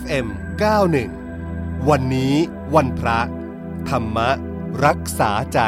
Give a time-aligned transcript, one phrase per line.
[0.00, 0.26] FM
[1.08, 2.34] 91 วันนี้
[2.74, 3.20] วันพระ
[3.88, 4.18] ธรรม
[4.84, 5.60] รักษาใจ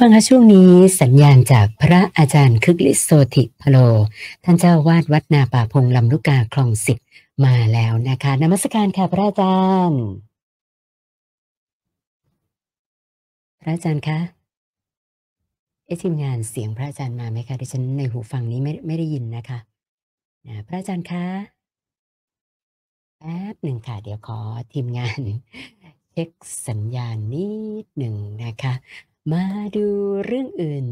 [0.00, 0.70] ฟังคะช่วงนี้
[1.00, 3.76] สัญญาณจากพระอาจารย์คึกฤทธิ์โสติพโล
[4.44, 6.98] ท่านเจ้าวาดวัดนาป่าพงลำลูกกาคลองสิบ
[7.44, 10.02] มาแล้วนะคะนมัสการค่ะพระอาจารย์
[13.60, 14.18] พระอาจารย์คะ
[15.90, 19.58] เอทีมงานเสียงพระอาจารย์มาไหมคะดิฉันในหูฟังนี้ไม่ไม่ได้ยินนะคะ
[20.46, 21.26] นะพระอาจารย์คะ
[23.18, 24.38] แป๊บหนึ่งค่ะ เดี๋ยวขอ
[24.72, 25.20] ทีมงาน
[26.10, 26.30] เช็ค
[26.68, 27.48] สัญญาณนิ
[27.84, 28.72] ดหนึ่งนะคะ
[29.32, 29.44] มา
[29.76, 29.86] ดู
[30.26, 30.84] เรื่องอื่น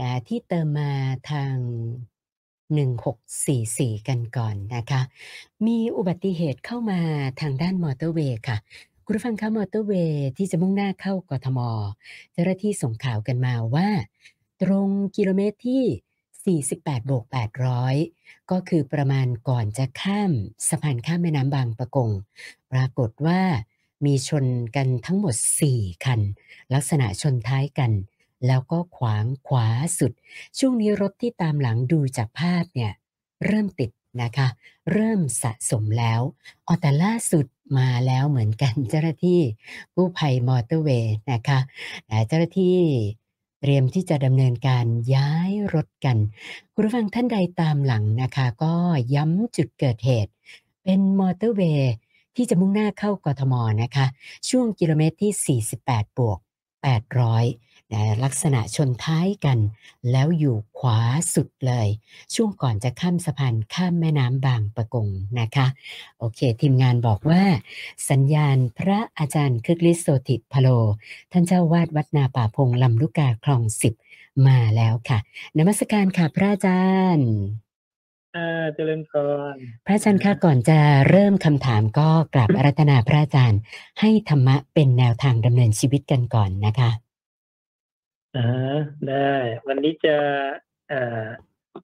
[0.00, 0.92] นะที่เติมมา
[1.30, 1.54] ทาง
[3.16, 5.00] 1644 กันก่อนนะคะ
[5.66, 7.00] มีอุบัติเหตุเข้ามา
[7.40, 8.58] ทางด้านมอเตอร์เวย์ค่ะ
[9.04, 11.60] คุณผู้ฟังคะมอเตอร์เวย์ที่จะมุ่งหน้าเข้ากทม
[12.32, 13.88] เจ้าหน้าที่ส่งข่าวกันมาว่า
[14.62, 17.24] ตรงกิโลเมตรที่ 48โบก
[17.86, 20.32] 800 ก็คือประมาณก่อนจะข้าม
[20.68, 22.10] สะพานข้ามแม่น้ำบางปะกง
[22.72, 23.40] ปรากฏว่า
[24.04, 25.34] มีชนกันทั้งหมด
[25.70, 26.20] 4 คัน
[26.74, 27.92] ลักษณะชนท้ายกัน
[28.46, 30.12] แล้วก็ขวางขวาสุด
[30.58, 32.92] ช่วงนี้รถที่ตามหลังดูจากภาพเนี่ย
[33.46, 33.90] เริ่มติด
[34.22, 34.48] นะคะ
[34.92, 36.20] เริ่มสะสมแล้ว
[36.66, 37.46] ออแต่ล่าสุด
[37.78, 39.40] มาแล้วเหมือนกันเจ้าหน้าที่
[39.94, 41.58] กู้ภัยมอเตอร์เวย์นะคะ
[42.06, 42.78] แต่เจ้าหน้าที่
[43.60, 46.16] เตรียมที่จะดำเนินการย้ายรถกัน
[46.74, 48.74] คุณผู้ฟังท่านใดตามหลังนะคะ ก็
[49.14, 50.32] ย้ำจุดเกิดเหตุ
[50.82, 51.94] เป็นมอเตอร์เวย์
[52.36, 54.06] ที่จะมุ่งหน้าเข้ากทมนะคะ
[54.48, 56.38] ช่วงกิโลเมตรที่ 48 บวก
[56.86, 59.58] 800นะลักษณะชนท้ายกัน
[60.10, 61.00] แล้วอยู่ขวา
[61.34, 61.88] สุดเลย
[62.34, 65.08] ช่วงก่อนจะข้ามสะพานข้ามแม่น้ำบางปะกง
[65.40, 65.66] นะคะ
[66.18, 67.42] โอเค ทีมงานบอกว่า
[68.10, 70.68] สัญญาณพระอาจารย์คึกฤทธิ์โสติพโล
[71.32, 73.94] ท่านเจ้าวาดวัดนาป่าพงลำลูกกาคลองสิบ
[74.46, 75.18] มาแล้วค่ะ
[75.58, 76.84] นมัสการค่ะพระอาจา
[77.16, 77.30] รย์
[78.36, 79.12] อ่าเจริญพ
[79.52, 80.78] รพระอาจารย์คะก่อนจะ
[81.10, 83.60] เริ่มคำถามก็กราบอารัธนาพระอาจารย์
[84.00, 86.90] ให้ธรรมะเป็นแนวทางดำเนินชีวิตกันก่อนนะคะ
[88.36, 89.32] อ่าได้
[89.66, 90.16] วันนี้จะ
[90.92, 91.26] อ่า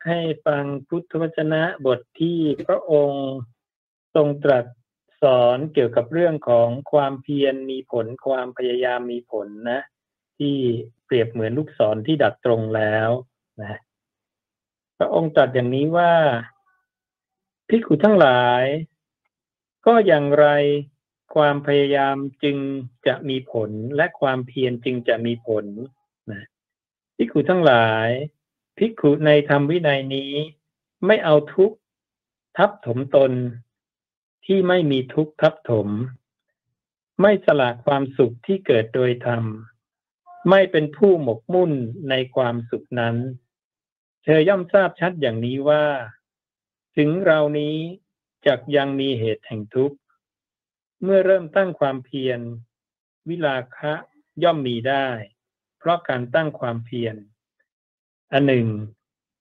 [0.06, 3.30] ให้ฟังพุทธวจนะบทที่พระองค์
[4.14, 4.66] ทรงตรัส
[5.22, 9.80] สอนเกี่ยวกับเรื่องของความเพียรมีผลความพยายามมีผลนะ
[10.38, 10.56] ที่
[11.04, 13.10] เปรียบเหมือนลูกศรที่ดัดตรงแล้ว
[13.62, 13.78] นะ
[14.98, 16.12] พระองค์ตรัสอย่างนี้ว่า
[17.68, 18.64] พิกุทั้งหลาย
[19.86, 20.46] ก็อย่างไร
[21.34, 22.56] ความพยายามจึง
[23.06, 25.64] จะมีผลและความเพียรจึงจะมีผล
[26.30, 26.42] นะ
[27.16, 28.08] พิกุทั้งหลาย
[28.78, 30.32] พิกุในธรรมวินัยนี้
[31.06, 31.76] ไม่เอาทุกข์
[32.56, 33.32] ทับถมตน
[34.44, 35.88] ที่ไม่มีทุกข์ทับถม
[37.20, 39.44] ไม่สละความสุขที่เกิดโดยธรรม
[40.50, 41.72] ไม่เป็นผู้หมกมุ่น
[42.10, 43.16] ในความสุขนั้น
[44.22, 45.84] เธอย่อมทราบชัดอย่างนี้ว่า
[46.96, 47.76] ถึงเรานี้
[48.46, 49.96] จักยังมีเหตุแห่งทุกข์
[51.02, 52.40] เมื่อเริ่มตั้งความเพียร
[53.28, 53.92] วิลาคะ
[54.42, 55.08] ย่อมมีได้
[55.78, 57.16] เพราะการตั้งความเพียร
[58.32, 58.68] อันหนึ่ง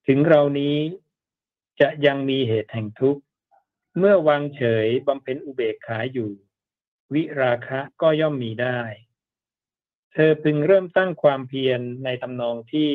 [0.08, 0.78] ถึงเรานี้
[1.80, 3.22] จะยังมีเหตุแห่งทุกข์
[3.98, 6.32] เมื่อวางเฉยบำเพ็ญอุเบกขาอยู่
[7.14, 8.80] วิราคะก็ย่อมมีได้
[10.14, 12.92] เธอพึงเริ่มตั้งความเพียรในทำนองที่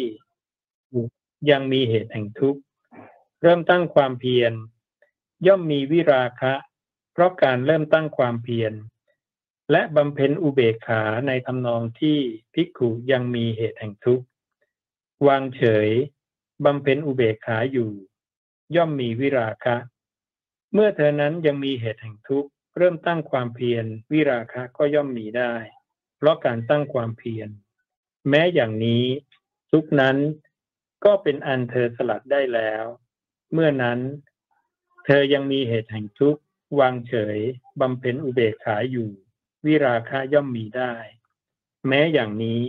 [1.50, 2.60] ยังมีเหตุแห่งทุกข์
[3.42, 4.52] เริ่มตั้งความเพียร
[5.47, 6.54] ย่อมมีวิราคะ
[7.12, 8.72] เพราะการเริ่มตั้งความเพียร
[9.70, 12.19] และบำเพ็ญอุเบกขาในทำนองที่
[12.54, 14.24] ภิกขุยังมีเหตุแห่งทุกข์
[15.26, 15.88] วางเฉย
[16.64, 17.91] บำเพ็ญอุเบกขาอยู่
[18.76, 19.76] ย่อมมีวิราคะ
[20.72, 25.54] เมื่อเธอนั้นยังมีเหตุแห่งทุกข์ เริ่มตั้งความเพียร วิราคะก็ย่อมมีได้
[26.16, 27.48] เพราะการตั้งความเพียร
[28.28, 29.04] แม้อย่างนี้
[29.72, 30.16] ทุกนั้น
[31.05, 32.84] ก็เป็นอันเธอสลัดได้แล้ว
[33.53, 33.99] เมื่อนั้น
[35.05, 36.43] เธอยังมีเหตุแห่งทุกข์
[36.81, 37.39] วางเฉย
[37.81, 39.11] บำเพ็ญอุเบกขาอยู่
[39.67, 40.95] วิราคะย่อมมีได้
[41.89, 42.60] แม้อย่างนี้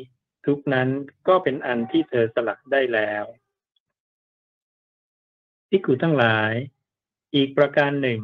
[0.46, 0.90] ทุกนั้น
[1.28, 3.26] ก็เป็นอันที่เธอสลัดได้แล้ว
[5.70, 6.54] พิกุทั้งหลาย
[7.36, 8.22] อีกประการหนึ่ง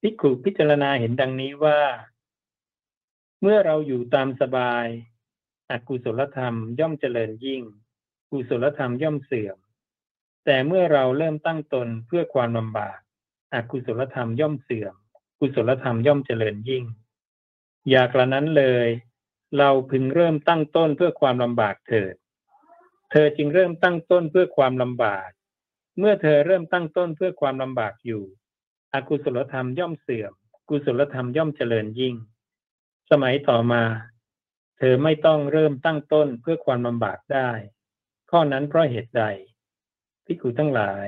[0.00, 1.80] พิกุพิจารณาเห็นดังนี้ว่า
[3.40, 4.86] เมื่อเราอยู่ตามสบาย
[5.70, 7.62] อกุศลธรรมย่อมเจริญยิ่ง
[8.30, 9.56] กุศลธรรมย่อมเสื่อม
[10.44, 12.98] แต่เมื่อเราเริ่มตั้งตนเพื่อความลำบาก
[13.54, 14.94] อกุศลธรรมย่อมเสื่อม
[15.38, 16.84] กุศลธรรมย่อมเจริญยิ่ง
[17.88, 18.88] อย่ากระนั้นเลย
[19.58, 22.14] เราพึงเริ่มตั้งต้นเพื่อความลำบากเถิด
[23.10, 25.28] เธอจึงเริ่มตั้งต้นเพื่อความลำบาก
[25.98, 28.22] เมื่อเธอเริ่มตั้งต้นเพื่อความลำบากอยู่
[28.94, 30.32] อกุศลธรรมย่อมเสื่อม
[30.68, 32.14] กุศลธรรมย่อมเจริญยิ่ง
[33.10, 33.82] สมัยต่อมา
[34.78, 37.50] เธอไม่ต้องเริ่มตั้งต้นเพื่อความลำบากได้
[38.30, 39.24] ข้อนั้นเพราะเหตุใด
[40.24, 41.06] ภิกขุทั้งหลาย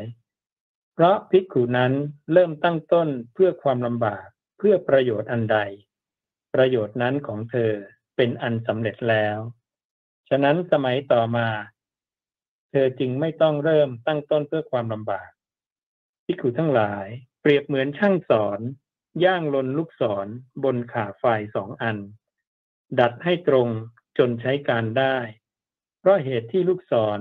[0.94, 1.92] เพราะภิกขุนั้น
[2.32, 4.26] เริ่มตั้งต้นเพื่อความลำบาก
[4.58, 5.58] เพื่อประโยชน์อันใด
[6.54, 7.72] ประโยชน์นั้นของเธอ
[8.16, 9.38] เป็นอันสำเร็จแล้ว
[10.28, 11.48] ฉะนั้นสมัยต่อมา
[12.70, 15.30] เธอจึงไม่ต้องเริ่มตั้งต้นเพื่อความลำบาก
[16.24, 17.06] ภิกขุทั้งหลาย
[17.40, 18.60] เปรียบเหมือนช่างสอน
[19.24, 20.26] ย่างลนลูกศร
[20.64, 21.24] บนขาไฟ
[21.54, 21.96] สองอัน
[23.00, 23.68] ดัดให้ตรง
[24.18, 25.16] จนใช้การได้
[26.00, 27.20] เพราะเหตุที่ลูกศร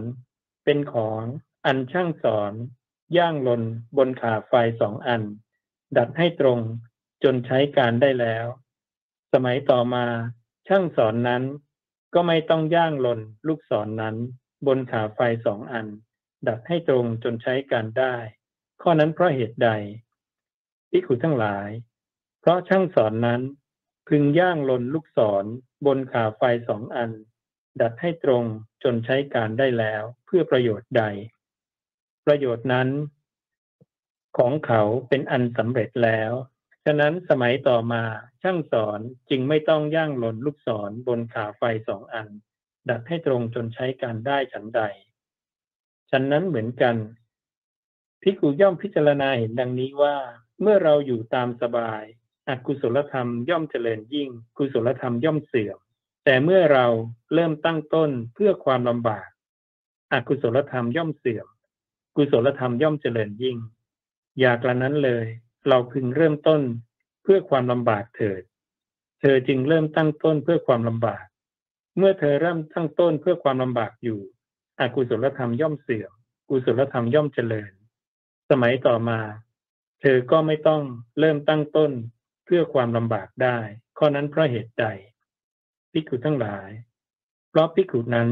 [0.66, 1.22] เป็นของ
[1.66, 2.54] อันช่างสอน
[3.18, 3.62] ย่างลน
[3.98, 5.22] บนขาไฟสองอัน
[5.98, 6.60] ดัดให้ตรง
[7.24, 8.46] จนใช้การได้แล้ว
[9.34, 10.06] สมัยต่อมา
[10.68, 11.44] ช่างสอนนั้น
[12.14, 14.16] ก็ไม่ต้องย่างลนลูกศรนนั้น
[14.68, 15.88] บนขาไฟสองอัน
[16.48, 18.16] ดัดให้ตรงจนใช้การได้
[18.82, 19.70] ข้อนั้นเพราะเหตุใด
[20.90, 21.70] ที่ขุทั้งหลาย
[22.40, 23.42] เพราะช่างสอนนั้น
[24.08, 25.46] พึงย่างลนลูกศร
[25.86, 27.12] บนขาไฟสองอัน
[27.82, 28.44] ดัดให้ตรง
[28.84, 31.04] จนใช้การได้แล้วเพื่อประโยชน์ใด
[32.26, 32.90] ประโยชน์นั้น
[34.38, 36.32] ของเขาเป็นอันสำเร็จแล้ว
[36.86, 38.04] ฉะนั้นสมัยต่อมา
[38.42, 39.00] ช่างสอน
[39.30, 42.28] จึงไม่ต้องย่างหล่นลูกศรบนขาไฟสองอัน
[42.90, 44.82] ดัดให้ตรงจนใช้การได้ฉันใด
[46.10, 46.96] ฉันนั้นเหมือนกัน
[48.22, 50.16] พิกูย่อมพิจารณาเห็นดังนี้ว่า
[50.62, 52.04] เมื่อเราอยู่ตามสบาย
[52.50, 55.80] อกุศลธรรมย่อมเจริญยิ่ง กุศลธรรมย่อมเสื่อม
[56.24, 56.88] แต่เมื่อเรา
[57.34, 59.28] เริ่มตั้งต้นเพื่อความลำบาก
[60.12, 61.48] อกุศลธรรมย่อมเสื่อม
[62.16, 63.58] กุศลธรรมย่อมเจริญยิ่ง
[64.40, 65.26] อยากละนั้นเลย
[65.68, 66.62] เราพึงเริ่มต้น
[67.24, 68.42] เพื่อความลำบากเถิด
[69.20, 71.26] เธอจึงเริ่มตั้งต้นเพื่อความลำบาก
[71.98, 74.20] เมื่อเธอเริ่มตั้งต้นเพื่อความลำบากอยู่
[74.80, 76.12] อกุศลธรรมย่อมเสื่อม
[76.50, 77.72] กุศลธรรมย่อมเจริญ
[78.50, 79.20] สมัยต่อมา
[80.02, 80.84] เธอก็ไม่ต้อง
[81.20, 81.92] เริ่มตั้งต้น
[82.46, 83.58] เพื่อความลำบากได้
[83.98, 84.86] ข้อนั้นเพราะเหตุใด
[85.92, 86.70] พิกุทั้งหลาย
[87.50, 88.30] เพราะพิกุนั้น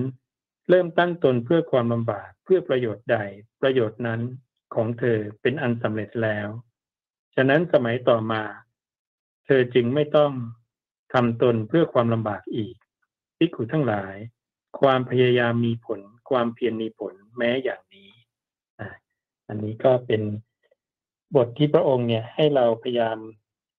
[0.69, 3.17] เริ่มตั้งตนเพื่อความลำบากเพื่อประโยชน์ใด
[3.61, 4.21] ประโยชน์นั้น
[4.73, 6.47] ของเธอเป็นอันสำเร็จแล้ว
[7.35, 8.43] ฉะนั้นสมัยต่อมา
[9.45, 10.31] เธอจึงไม่ต้อง
[11.13, 12.75] ทำตนเพื่อความลำบากอีก
[13.37, 14.15] พิกุทั้งหลาย
[14.79, 15.99] ความพยายามมีผล
[16.29, 18.11] ความเพียรมีผลแม้อย่างนี้
[19.47, 20.21] อันนี้ก็เป็น
[21.35, 23.17] บทที่พระองค์เนี่ยให้เราพยายาม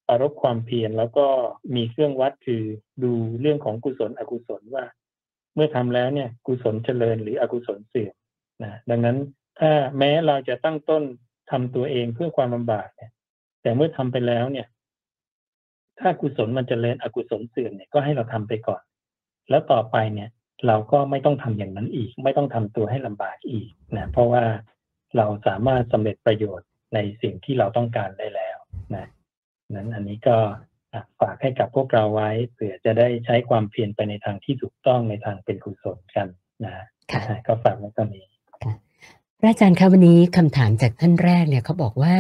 [0.09, 1.27] ปารบความเพียรแล้วก็
[1.77, 2.63] มีเครื่องวัดคือ
[3.03, 4.85] ดูเรื่องของกุศลอกุศลว่า
[5.55, 8.15] เมื่อทำแล้วเนี่ยกุศลเจริญหรืออกุศลเสื่อม
[8.63, 9.17] นะดังนั้น
[9.59, 11.03] ถ้าแม้เราจะตั้งต้น
[11.51, 13.11] ทำตัวเองเพื่อความลำบากเนี่ย
[13.63, 14.67] แต่เมื่อทำไปแล้วเนี่ย
[16.01, 18.83] ถ้ากุศลมันจเจริญอกุศลเสื่อมเนี่ยก็ให้เราทำไปก่อน
[19.51, 20.29] แล้วต่อไปเนี่ย
[20.67, 24.45] เราก็ไม่ต้องทำอย่างนั้นอีก ไม่ต้องทำตัวให้ลำบากอีกนะเพราะว่า
[25.17, 28.57] เราสามารถสำเร็จประโยชน์ในสิ่งที่เราต้องการได้แล้ว
[28.95, 29.07] นะ
[29.75, 30.37] นั้นอันนี้ก็
[31.21, 36.29] ฝากให้กับพวกเราไว้เผื่อจะได้ใช้ความเพียรไปในทางที่ถูกต้องในทางเป็นกุศลกัน
[36.65, 36.75] นะ
[37.47, 38.27] ก็ฝากไว้ตรงนี้
[39.41, 42.17] พระอาจารย์ครับวันนี้คำถามจากท่านแรกเนี่ยเขาบอกว่า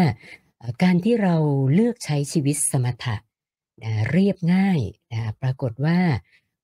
[0.82, 1.36] การที่เรา
[1.74, 3.16] เลือกใช้ชีวิตสมถะ
[3.82, 4.80] นะเรียบง่าย
[5.12, 5.98] นะปรากฏว่า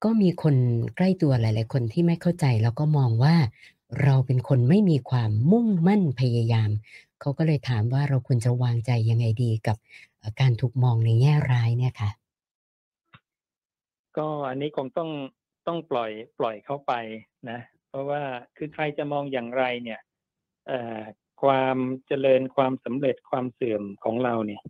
[0.05, 0.55] ก็มีคน
[0.97, 3.37] ใกล้ตัวหลาย ๆ คนที่ไม่เข้าใจ แล้วก็มองว่า
[4.03, 6.71] เราเป็นคนไม่มีความมุ่งมั่นพยายาม
[7.21, 9.77] เขาก็เลยถามว่าเราควรจะวางใจยังไงดีกับ
[10.41, 12.11] การถูกมองในแง่ร้ายเนี่ยค่ะ
[14.17, 15.11] ก็อันนี้คงต้อง
[15.67, 16.93] ต้องปล่อยปล่อยเข้าไป
[17.51, 17.59] นะ
[17.89, 18.23] เพราะว่า
[18.57, 20.01] คือใครจะมองอย่างไรเนี่ย
[21.43, 24.63] ความเจริญความสำเร็จความเสื่อมของเราเนี่ย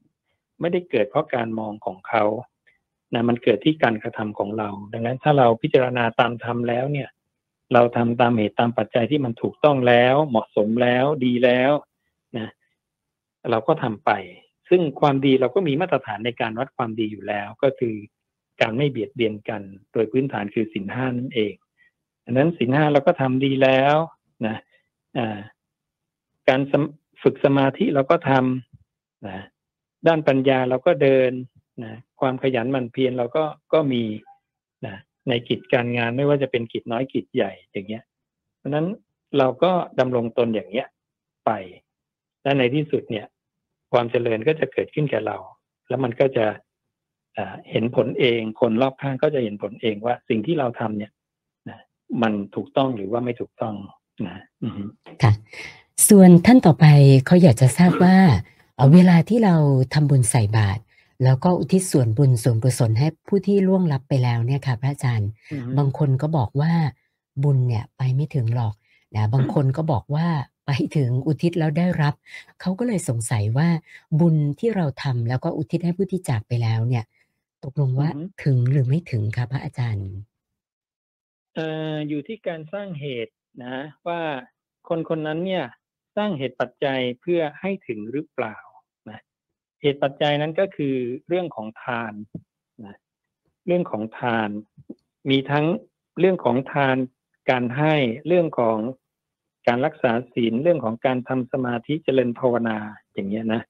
[0.61, 2.25] ไม่ได้เกิดเพราะการมองของเขา
[3.15, 7.09] นะมันเกิดที่การกระทำของเรา ดังนั้นถ้าเราพิจารณาตามธรรมแล้วเนี่ย
[7.73, 11.73] เราทำตามเหตุตามปัจจัยที่มันถูกต้องแล้ว เหมาะสมแล้วดีแล้ว
[12.39, 12.49] นะ
[13.51, 14.11] เราก็ทำไป
[14.69, 17.95] ซึ่งความดีเราก็มีมาตรฐานในการวัดความดีอยู่แล้ว ก็คือ
[18.61, 21.55] การไม่เบียดเบียนกัน โดยพื้นฐานคือสินห้านั่นเอง
[22.25, 23.97] ดังนั้นสินห้าเราก็ทำดีแล้ว
[24.47, 24.57] นะ
[26.49, 26.61] การ
[27.23, 29.39] ฝึกสมาธิเราก็ทำนะ
[30.07, 31.33] ด้านปัญญาเราก็เดิน
[31.83, 34.03] นะความขยันหมั่นเพียรเราก็ก็มี
[34.87, 34.97] นะ
[35.29, 38.05] ในกิจการงานไม่ว่าจะเป็นกิจน้อยกิจใหญ่อย่างเงี้ย
[38.57, 38.87] เพราะนั้น
[39.39, 40.89] เราก็ดำรงตนอย่างเงี้ย
[41.47, 41.51] ไป
[42.43, 43.27] และในที่สุดเนี่ย
[43.95, 45.37] ความเจริญก็จะเกิดขึ้นแก่เรา
[45.89, 46.47] แล้วมันก็จะ
[47.71, 51.13] เห็นผลเอง คนรอบข้างก็จะเห็นผลเองว่าสิ่งที่เราทำเนี่ย
[51.69, 51.81] นะ
[52.23, 53.75] มันถูกต้องหรือว่าไม่ถูกต้อง
[54.27, 54.39] นะ
[55.23, 55.33] ค่ะ
[56.09, 56.87] ส่วนท่านต่อไป
[57.27, 58.17] เขาอยากจะทราบว่า
[58.95, 59.57] เวลาที่เรา
[59.95, 60.81] ทำบุญใส่บาตร
[61.25, 65.31] แล้วก็อุทิศส่วนบุญส่วนกุศลให้ผู้ที่ล่วงลับไปแล้วเนี่ยค่ะ พระอาจารย์
[65.79, 66.73] บางคนก็บอกว่า
[67.43, 68.75] บุญเนี่ยไปไม่ถึงหรอก
[69.17, 70.27] นะบางคนก็บอกว่า
[70.67, 72.15] ไปถึงอุทิศแล้วได้รับ
[72.61, 73.69] เขาก็เลยสงสัยว่า
[74.21, 77.05] บุญที่เราทำแล้วก็อุทิศให้ผู้ที่จากไปแล้วเนี่ย
[77.65, 78.09] ตกลงว่า
[78.45, 80.09] ถึงหรือไม่ถึงครับพระอาจารย์
[81.55, 83.77] เอ่ออยู่ที่การสร้างเหตุนะ
[84.09, 84.21] ว่า
[84.89, 85.65] คนคนนั้นเนี่ย
[86.17, 88.57] สร้างเหตุปัจจัยเพื่อให้ถึงหรือเปล่า
[89.11, 89.21] นะ
[89.83, 90.97] เหตุปัจจัยนั้นก็คือ
[91.29, 92.13] เรื่องของทาน
[92.85, 92.97] นะ
[93.67, 94.49] เรื่องของทาน
[95.31, 95.67] มีทั้ง
[96.21, 96.97] เรื่องของทาน
[97.51, 97.95] การให้
[98.27, 98.79] เรื่องของ
[99.67, 102.79] การรักษาศีลเรื่องของการทำสมาธิเจริญภาวนา
[103.15, 103.63] อย่างเงี้ยนะ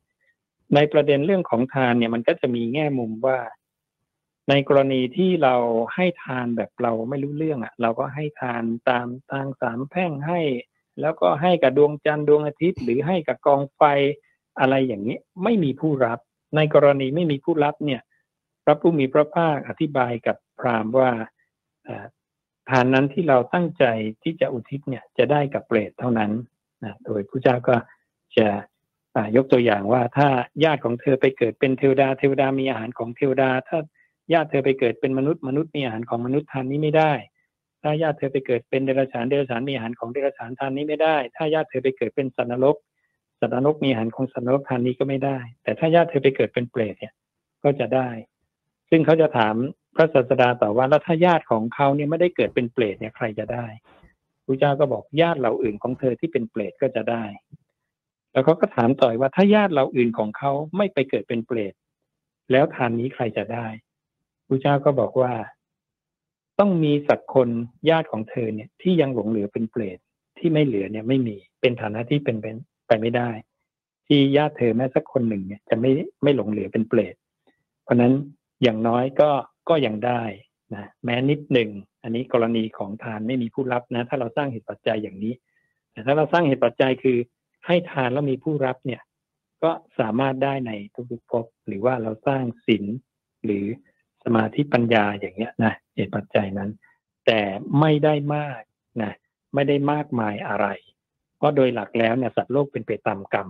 [0.75, 3.39] ในประเด็นเรื่องของทานเนี่ยมันก็จะมีแง่มุมว่า
[4.51, 5.55] ในกรณีที่เรา
[5.95, 10.41] ให้ทานแบบเราไม่รู้เรื่องอะ่ะ เราก็ให้ทานตามทางสามแพ่งให้
[11.01, 13.83] แล้วก็ให้กับดวงจันทร์ดวงอาทิตย์ หรือให้กับกองไฟ
[14.61, 16.19] อะไรอย่างนี้ไม่มีผู้รับ
[16.57, 18.01] ในกรณีไม่มีผู้รับเนี่ย
[18.65, 21.11] พระผู้มีพระภาคอธิบายกับพราหมณ์ว่า
[22.71, 23.85] ทานนั้นที่เราตั้งใจ
[24.23, 26.31] ที่จะอุทิศเนี่ยจะได้กับเปรตเท่านั้น
[26.85, 27.75] นะโดยพระเจ้าก็
[28.39, 28.49] จะ
[29.37, 30.29] ยกตัวอย่างว่าถ้า
[30.65, 33.79] ญาติของเธอไปเกิดเป็นเทวดา เทวดามีอาหารของเทวดา ถ้า
[34.33, 37.13] ญาติเธอไปเกิดเป็นมนุษย์มนุษย์มีอาหารของมนุษย์ทานนี้ไม่ได้
[37.83, 42.77] ถ้าญาติเธอไปเกิดเป็นเดรัจฉานเดรัจฉานมีอาหารของเดรัจฉานทานนี้ไม่ได้ ถ้าญาติเธอไปเกิดเป็นสัตว์นรก
[43.41, 47.15] สัตว์นรกมีอาหารของสัตว์นรกทานนี้ก็ไม่ได้ แต่ถ้าญาติเธอไปเกิดเป็นเปรตเนี่ย
[47.65, 48.09] ก็จะได้
[48.91, 49.55] ซึ่งเขาจะถาม
[49.95, 53.67] พระศาสดาต่อว่าแล้วถ้าญาติของเขาเนี่ยไม่ได้เกิดเป็นเปรตเนี่ยใครจะได้
[54.47, 57.25] พระเจ้าก็บอกญาติเราอื่นของเธอที่เป็นเปรตก็จะได้
[58.33, 61.75] แล้วเขาก็ถามต่อยว่าถ้าญาติเราอื่นของเขาไม่ไปเกิดเป็นเปรต
[62.53, 63.67] แล้วทานนี้ใครจะได้
[64.49, 65.33] พระเจ้าก็บอกว่า
[66.59, 67.49] ต้องมีสักคน
[67.91, 69.99] ญาติของเธอเนี่ย ที่ยังหลงเหลือเป็นเปรต
[70.39, 72.37] ที่ไม่เหลือเนี่ยไม่มีเป็นฐานะที่เป็น
[72.87, 73.31] ไปไม่ได้
[74.07, 75.91] ที่ญาติเธอแม้สักคนหนึ่งเนี่ยจะไม่
[76.23, 77.15] ไม่หลงเหลือเป็นเปรต
[77.83, 78.13] เพราะนั้น
[78.63, 79.31] อย่างน้อยก็
[79.69, 80.23] ก็ยังได้
[80.75, 81.71] นะแม้นิดหนึ่ง
[82.03, 85.35] อันนี้กรณีของทานไม่มีผู้รับนะ ถ้าเราสร้างเหตุปัจจัยอย่างนี้
[85.93, 87.19] แต่ถ้าเราสร้างเหตุปัจจัยคือ
[87.67, 89.03] ให้ทานแล้วมีผู้รับเนี่ย
[89.63, 90.73] ก็สามารถได้ใน
[91.11, 92.85] ทุกๆภพหรือว่าเราสร้างศีล
[93.45, 93.65] หรือ
[94.25, 96.71] สมาธิปัญญาอย่างเงี้ยนะเหตุปัจจัยนั้น
[97.27, 97.41] แต่
[97.81, 98.61] ไม่ได้มาก
[99.03, 99.13] นะ
[99.55, 100.67] ไม่ได้มากมายอะไร
[101.37, 103.49] เพราะโดยหลักแล้วเนี่ยสัตว์โลกเป็นไปตามกรรม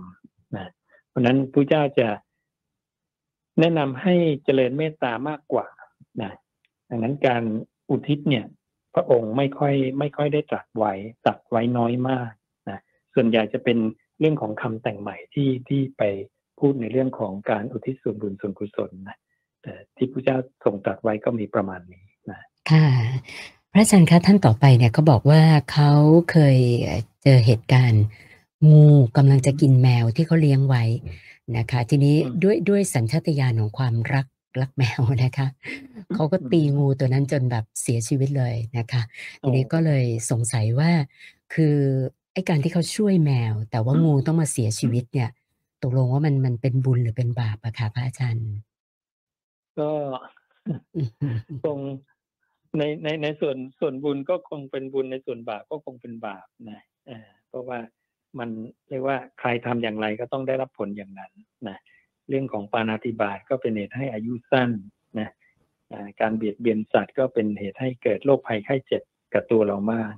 [0.55, 0.67] นะ
[1.07, 2.09] เพราะนั้นพระเจ้าจะ
[3.59, 5.67] แนะนำให้เจริญเมตตามากกว่า
[6.21, 6.33] นะ
[6.89, 7.43] ดังนั้นการ
[7.89, 8.45] อุทิศเนี่ย
[8.95, 10.93] พระองค์ไม่ค่อยไม่ค่อยได้ตรัสไว้
[11.25, 12.31] ตรัสไว้น้อยมาก
[12.69, 12.79] นะ
[13.13, 13.77] ส่วนใหญ่จะเป็น
[14.19, 16.03] เรื่องของคำแต่งใหม่ที่ที่ไป
[16.59, 19.17] พูดในเรื่องของการอุทิศส่วนบุญส่วนกุศลนะ
[19.61, 22.39] แต่ที่พระเจ้าทรงตรัสไว้ก็มีประมาณนี้นะ
[22.71, 22.87] ค่ะ
[23.71, 25.41] พระอาจารย์คะท่านต่อไปเนี่ยเขาบอกว่า
[25.71, 25.91] เขา
[26.31, 26.57] เคย
[27.23, 28.03] เจอเหตุการณ์
[28.71, 30.83] งูกำลังจะกินแมวที่เขาเลี้ยงไว้
[31.57, 34.25] นะคะ ทีนี้ด้วยด้วยสัญชาตญาณของความรัก
[34.61, 35.47] รักแมวนะคะ
[36.15, 39.01] เขาก็ตีงูตัวนั้นจนแบบเสียชีวิตเลยนะคะ
[39.41, 40.91] ทีนี้ก็เลยสงสัยว่า
[41.53, 41.77] คือ
[42.33, 45.29] ไอ้การที่เขาช่วยแมว แต่ว่างูต้องมาเสียชีวิตเนี่ย
[45.83, 48.47] ตกลงว่ามันมันเป็นบุญหรือเป็นบาปอะคะพระอาจารย์
[49.79, 49.89] ก็
[51.63, 51.79] คง
[52.77, 56.81] ในในในส่วนส่วนบุญก็คงเป็นบุญในส่วนบาปก็คงเป็นบาปนะ
[57.49, 57.79] เพราะว่า
[58.39, 58.49] มัน
[58.89, 61.31] เรียกว่าใครทำอย่างไรก็ต้องได้รับผลอย่างนั้น
[61.67, 61.77] นะ
[62.29, 64.69] เรื่องของปานาติบาตก็เป็นเหตุให้อายุสั้น
[65.19, 65.29] นะ
[66.21, 69.03] การเบียดเบียนสัตว์ก็เป็นเหตุให้เกิดโรคภัยไข้เจ็บ
[69.33, 70.13] กับตัวเรามาก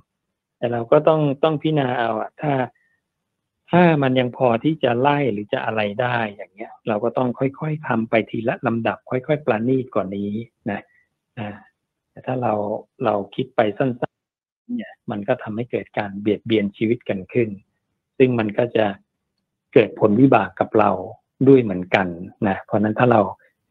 [0.58, 2.52] แต่เราก็ต้องต้องพิจารณาเอาอะถ้า
[3.70, 10.32] ถ้ามันยังพอที่จะไล่หรือจะอะไรได้อย่างเงี้ย เราก็ต้องค่อยๆทำไปทีละลำดับ ค่อยๆปราณีตกว่านี้
[10.70, 10.80] นะ
[12.10, 12.52] แต่ถ้าเรา
[13.04, 17.48] เราคิดไปสั้นๆเนี่ย มันก็ทำให้เกิดการเบียดเบียนชีวิตกันขึ้น
[18.18, 18.86] ซึ่งมันก็จะ
[19.74, 20.90] เกิดผลวิบากกับเรา
[21.46, 22.06] ด้วยเหมือนกัน
[22.48, 23.20] นะเพราะนั้นถ้าเรา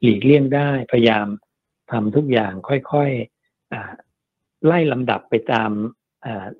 [0.01, 1.27] หลีกเลี่ยงได้พยายาม
[1.91, 5.71] ทำทุกอย่างค่อยๆไล่ลำดับไปตาม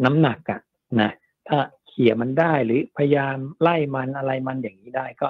[0.06, 0.62] น้ำหนักอะ
[1.02, 1.12] นะ
[1.48, 5.28] ถ้าเขี่ยมันได้หรือพยายามไล่มันอะไรมันอย่างนี้ได้ก็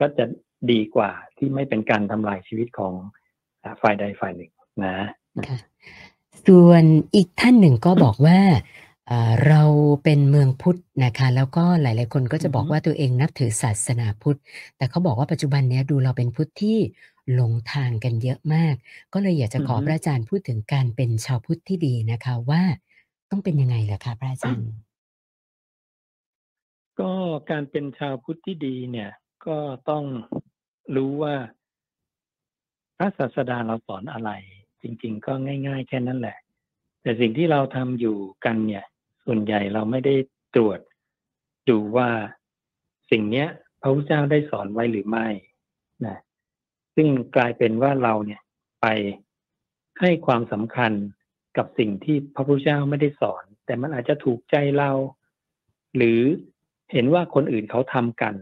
[0.00, 0.24] ก็จะ
[0.70, 2.92] ดีกว่าที่ไม่เป็นการทำลายชีวิตของ
[3.82, 4.52] ฝ่ายใดฝ่ายหนึ่ง
[4.84, 4.96] นะ
[6.46, 8.38] ส่วนอีกท่านหนึ่งก็บอกว่า
[9.48, 9.62] เรา
[10.04, 14.38] เป็นเมืองพุทธนะคะ แล้วก็หลาย ๆ คนก็จะบอกว่าตัวเองนับถือศาสนาพุทธ
[14.76, 16.78] แต่เขาบอกว่าปัจจุบันเนี้ยดูเราเป็นพุทธที่
[17.32, 18.74] หลงทางกันเยอะมาก
[19.12, 22.62] ก็เลยอยากจะขอพระอาจารย์พูดถึงการเป็นชาวพุทธที่ดีนะคะว่า
[23.30, 24.70] ต้องเป็นยังไงล่ะคะพระอาจารย์
[27.00, 27.12] ก็
[27.50, 29.10] การเป็นชาวพุทธที่ดีเนี่ย
[29.46, 29.56] ก็
[29.90, 30.04] ต้อง
[30.96, 31.34] รู้ว่า
[32.98, 34.30] พระศาสดาเราสอนอะไร
[34.82, 35.32] จริง ๆ ก็
[35.66, 36.36] ง่าย ๆ แค่นั้นแหละ
[37.02, 38.84] แต่สิ่งที่เราทำอยู่กันเนี่ย
[39.24, 40.14] ส่วนใหญ่เราไม่ได้
[40.54, 40.80] ตรวจ
[41.68, 42.08] ดูว่า
[43.10, 43.48] สิ่งเนี้ย
[43.80, 45.26] พระพุทธเจ้าได้สอนไว้หรือไม่
[46.06, 46.16] นะ
[46.94, 48.40] ซึ่งกลายเป็นว่าเราเนี่ย
[48.82, 48.86] ไป
[50.00, 50.92] ให้ความสำคัญ
[51.56, 54.90] กับสิ่งที่พระพุทธเจ้าไม่ได้สอน แต่มันอาจจะถูกใจเรา
[55.96, 56.20] หรือ
[56.92, 58.34] เห็นว่าคนอื่นเขาทำกัน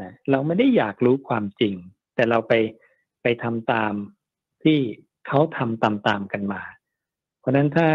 [0.00, 1.74] นะเราไม่ได้อยากรู้ความจริง
[2.14, 2.52] แต่เราไป
[3.22, 3.92] ไปทำตาม
[4.64, 4.78] ที่
[5.26, 6.62] เขาทำตามๆกันมา
[7.38, 7.88] เพราะนั้นถ้า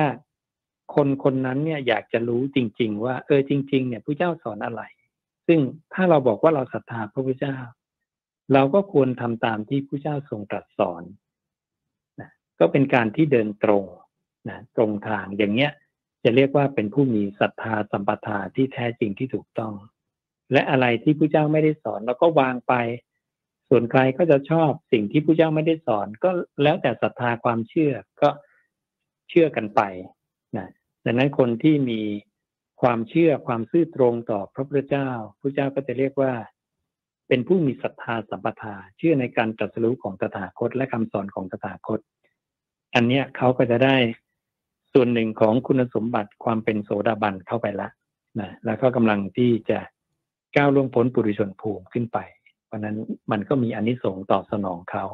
[0.94, 4.82] คนคนนั้นเนี่ยอยากจะรู้จริง ๆ ว่า เออจริง ๆ เนี่ยผู้เจ้าสอนอะไร
[5.48, 5.60] ซึ่ง
[5.94, 7.58] ถ้าเราบอกว่าเราศรัทธาพระพุทธเจ้า
[8.54, 11.04] เราก็ควรทำตามที่พระเจ้าทรงตรัสสอน
[12.20, 13.84] นะก็เป็นการที่เดินตรง
[14.50, 15.72] นะตรงทางอย่างเงี้ย
[16.24, 19.74] จะเรียกว่าเป็นผู้มีศรัทธาสัมปทาที่แท้จริงที่ถูกต้อง
[20.52, 22.74] และอะไรที่พระเจ้าไม่ได้สอนเราก็วางไป
[23.70, 26.30] ส่วนใครก็จะชอบสิ่งที่พระเจ้าไม่ได้สอน ก็
[26.64, 28.30] แล้วแต่ศรัทธาความเชื่อก็
[29.30, 29.82] เชื่อกันไป
[30.58, 30.70] นะ
[31.06, 32.02] ดังนั้นคนที่มี
[32.82, 35.10] ความเชื่อความซื่อตรงต่อพระพุทธเจ้า
[35.40, 36.34] พระเจ้าก็จะเรียกว่า
[37.28, 42.00] เป็นผู้มีศรัทธาสัมปทาเชื่อในการตรัสรู้ของตถาคตและคำสอนของตถาคต
[42.96, 43.96] อันเนี้ยเขาก็จะได้
[44.94, 47.90] ส่วนหนึ่งของคุณสมบัติความเป็นโสดาบันเข้าไปละ
[48.40, 49.80] นะแล้วก็กำลังที่จะ
[50.56, 52.18] ก้าวล่วงพ้นปุริชนภูมิขึ้นไป
[52.66, 52.98] เพราะนั้น
[53.32, 55.06] มันก็มีอนิสงส์ตอบสนองเขา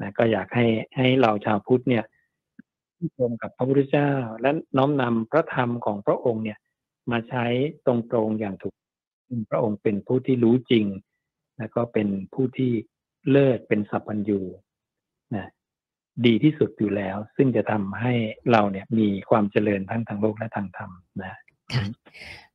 [0.00, 2.04] นะก็อยากให้ให้เราชาวพุทธเนี่ย
[3.02, 6.58] ที่ชมกับพระพุทธเจ้า และน้อมนำพระธรรมของพระองค์เนี่ย
[7.10, 7.44] มาใช้
[7.86, 7.94] ตร
[8.26, 8.74] งๆอย่างถูก
[9.50, 10.86] พระองค์เป็นผู้ที่รู้จริง
[11.58, 12.72] แล้วก็เป็นผู้ที่
[13.30, 14.40] เลิศเป็นสัพพัญญู
[15.34, 15.46] นะ
[16.26, 18.12] ดีที่สุดอยู่แล้ว ซึ่งจะทำให้
[18.52, 20.90] เราเนี่ยมีความเจริญทั้งทางโลกและทางธรรม
[21.20, 21.38] นะ
[21.74, 21.84] ค่ะ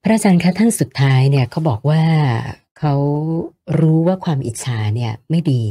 [0.03, 2.03] พระอาจารย์คะท่านสุดท้ายเนี่ยเขาบอกว่า
[2.79, 2.95] เขา
[3.79, 5.61] รู้ว่าความอิจฉาเนี่ยไม่ดี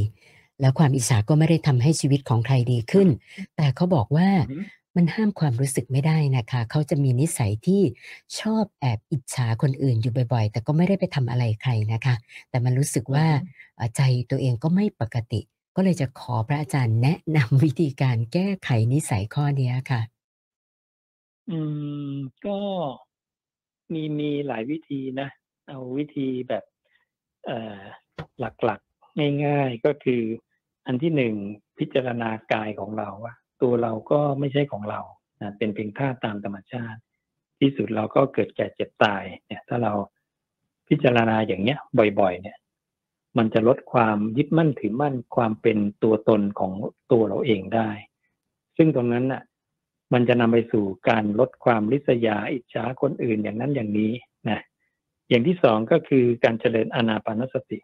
[0.61, 3.07] แล้วความอิจฉาก็ไม่ได้ทำให้ชีวิตของใครดีขึ้น
[3.55, 4.29] แต่เขาบอกว่า
[4.95, 7.81] มันห้ามความรู้สึกไม่ได้นะคะ เขาจะมีนิสัยที่
[8.39, 12.15] ชอบแอบอิจฉาคนอื่นอยู่บ่อยๆ แต่ก็ไม่ได้ไปทำอะไรใครนะคะ
[12.49, 13.25] แต่มันรู้สึกว่า
[13.95, 15.41] ใจตัวเองก็ไม่ปกติ
[15.75, 20.01] ก็เลยจะขอพระอาจารย์แนะนำวิธีการแก้ไขนิสัยข้อนี้ค่ะ
[21.49, 21.57] อื
[22.09, 22.13] ม
[22.45, 22.57] ก็
[23.93, 25.29] มีมีหลายวิธีนะ
[25.67, 26.63] เอาวิธีแบบ
[27.45, 27.79] เอ่อ
[28.39, 30.23] หลักๆ ง่ายๆ ก็คือ
[30.87, 31.33] อันที่หนึ่ง
[31.79, 35.01] พิจารณากายของเราว่า ตัวเราก็ไม่ใช่ของเรา
[35.41, 36.99] นะเป็นเพียงธาตุตามธรรมชาติ
[37.59, 39.93] ที่สุดเราก็เกิดแก่เจ็บตายเนี่ย ถ้าเรา
[40.87, 41.79] พิจารณาอย่างเนี้ย
[42.19, 42.57] บ่อย ๆ เนี่ย
[43.37, 46.71] มันจะลดความยึดมั่นถือมั่นความเป็นตัวตนของ
[47.11, 47.89] ตัวเราเองได้
[48.77, 49.43] ซึ่งตรงนั้นน่ะ
[50.13, 54.11] มันจะนำไปสู่การลดความริษยาอิจฉาคนอื่นอย่างนั้นอย่างนี้
[54.49, 54.61] นะ
[55.29, 57.79] อย่างที่สองก็คือการเจริญอนาปานสติ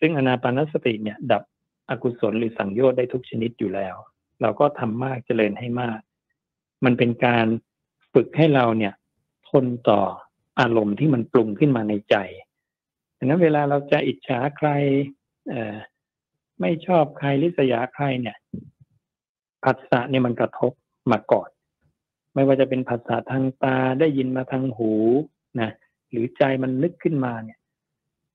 [0.00, 1.42] ซึ่งอนาปานสติเนี่ย ดับ
[1.90, 3.96] อกุศลหรือสังโยชน์ได้ทุกชนิดอยู่แล้ว
[4.42, 6.00] เราก็ทำมากเจริญให้มาก
[6.84, 7.46] มันเป็นการ
[8.12, 8.94] ฝึกให้เราเนี่ย
[9.48, 10.00] ทนต่อ
[10.60, 12.16] อารมณ์ที่มันปรุงขึ้นมาในใจ
[13.18, 14.68] ดังนั้นเวลาเราจะอิจฉาใคร
[16.60, 18.36] ไม่ชอบใครริษยาใครเนี่ย
[19.64, 20.72] ผัสสะเนี่ยมันกระทบ
[21.12, 21.48] มาก่อน
[22.34, 24.92] ไม่ว่าจะเป็นผัสสะทางตาได้ยินมาทางหู
[25.60, 25.70] นะ
[26.10, 27.58] หรือใจมันนึกขึ้นมาเนี่ย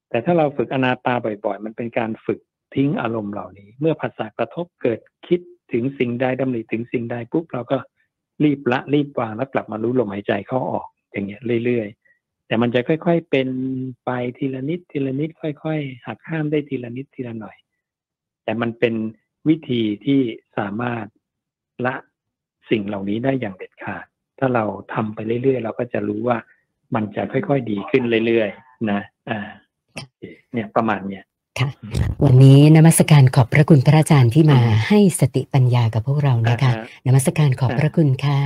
[0.09, 2.39] แต่ถ้าเราฝึกอนาปาบ่อย ๆ มันเป็นการฝึก
[2.75, 5.39] ทิ้งอารมณ์เหล่านี้ เมื่อผัสสะกระทบเกิดคิด
[5.73, 7.77] ถึงสิ่งใดดำริถึงสิ่งใดปุ๊บเราก็
[8.43, 13.49] รีบละรีบวางแล้วกลับมารู้ลมหายใจเข้าออกอย่างเงี้ยเรื่อยๆ แต่มันจะค่อย ๆ เป็น
[14.05, 17.55] ไปทีละนิดทีละนิดค่อย ๆ หักห้ามได้ทีละนิดทีละหน่อย
[18.43, 18.93] แต่มันเป็น
[19.47, 20.19] วิธีที่
[20.57, 21.05] สามารถ
[21.85, 21.95] ละ
[22.69, 24.05] สิ่งเหล่านี้ได้อย่างเด็ดขาด
[24.39, 26.37] ถ้าเราทำไปเรื่อยๆ เราก็จะรู้ว่า
[26.95, 29.39] มันจะค่อยๆดีขึ้นเรื่อยๆ นะ อ่า
[30.53, 31.23] เนี่ยประมาณเนี้ย
[31.59, 31.69] ค่ะ
[32.25, 36.71] วันนี้นมัสการขอบพระคุณพระอาจารย์ที่มาให้สติปัญญากับพวกเรานะคะ
[37.07, 38.41] นมัสการขอบพระคุณค่ะ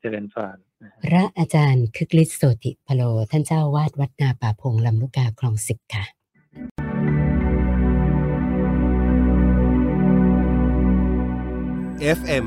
[0.00, 0.56] เจริญพร
[1.04, 6.04] พระอาจารย์คึกฤทธิ์โสติพโล ท่านเจ้าวาดวัดนาป่าพงลำลูกกาคลองสิบค่ะ
[12.18, 12.46] FM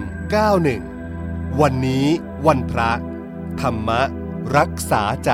[0.80, 2.06] 91วันนี้
[2.48, 2.92] วันพระ
[3.62, 3.90] ธรรม
[4.58, 5.32] รักษาใจ